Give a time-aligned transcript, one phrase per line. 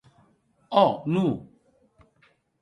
[0.83, 1.31] Ò!, non!